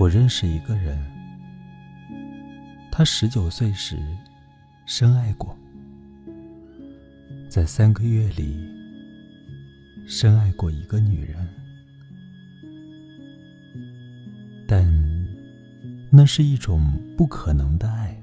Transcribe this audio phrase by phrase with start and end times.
[0.00, 0.98] 我认识一个人，
[2.90, 3.98] 他十九岁时
[4.86, 5.54] 深爱过，
[7.50, 8.66] 在三个月里
[10.06, 11.46] 深爱过一个女人，
[14.66, 14.90] 但
[16.10, 16.80] 那是一种
[17.14, 18.18] 不可能的爱，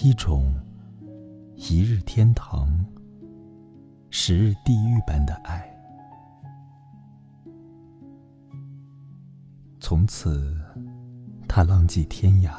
[0.00, 0.54] 一种
[1.56, 2.86] 一日天堂、
[4.10, 5.71] 十日地狱般的爱。
[9.92, 10.56] 从此，
[11.46, 12.50] 他浪迹天涯，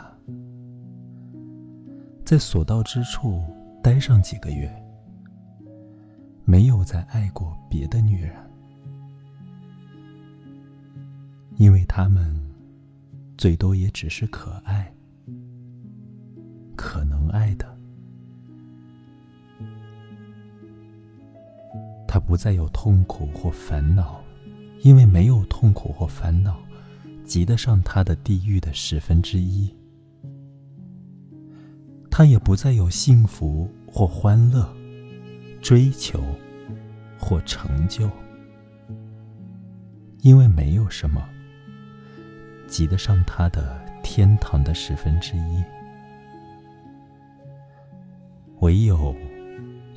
[2.24, 3.42] 在所到之处
[3.82, 4.72] 待上几个月，
[6.46, 8.36] 没有再爱过别的女人，
[11.56, 12.40] 因为他们
[13.36, 14.94] 最多也只是可爱、
[16.76, 17.66] 可能爱的。
[22.08, 24.22] 他不再有痛苦或烦恼，
[24.84, 26.63] 因为没有痛苦或烦恼。
[27.34, 29.76] 及得上他的地狱的十分之一，
[32.12, 34.72] 他也不再有幸福或欢乐、
[35.60, 36.24] 追求
[37.18, 38.08] 或成就，
[40.22, 41.28] 因为没有什么
[42.68, 45.64] 及得上他的天堂的十分之一，
[48.60, 49.16] 唯有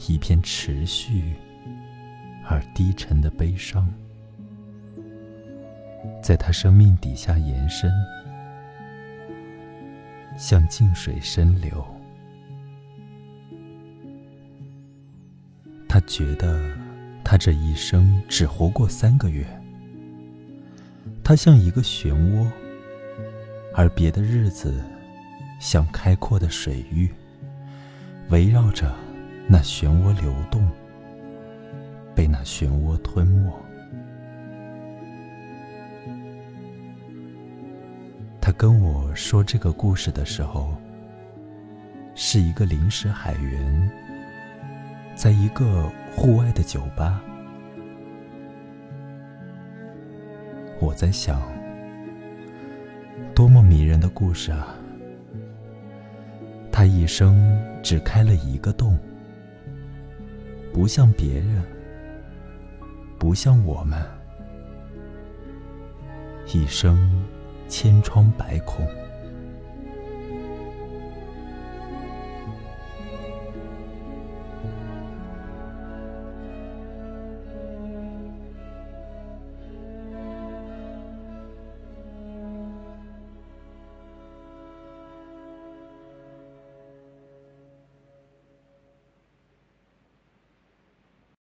[0.09, 1.34] 一片持续
[2.47, 3.87] 而低沉的悲伤。
[6.22, 7.90] 在他生命底下延伸，
[10.36, 11.84] 像静水深流。
[15.88, 16.60] 他觉得
[17.24, 19.46] 他这一生只活过三个月。
[21.24, 22.46] 他像一个漩涡，
[23.74, 24.80] 而别的日子
[25.58, 27.10] 像开阔的水域，
[28.28, 28.94] 围绕着
[29.48, 30.68] 那漩涡流动，
[32.14, 33.66] 被那漩涡吞没。
[38.47, 40.73] 他跟我说这个故事的时候，
[42.14, 43.90] 是一个临时海员，
[45.17, 47.20] 在一个户外的酒吧。
[50.79, 51.42] 我在想，
[53.34, 54.77] 多么迷人的故事啊！
[56.70, 58.96] 他一生只开了一个洞，
[60.73, 61.64] 不像别人，
[63.18, 64.01] 不像我们，
[66.55, 67.26] 一生。
[67.68, 68.86] 千疮百孔。